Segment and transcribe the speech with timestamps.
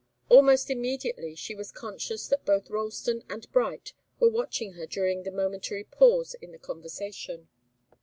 [0.29, 5.31] Almost immediately she was conscious that both Ralston and Bright were watching her during the
[5.31, 7.49] momentary pause in the conversation.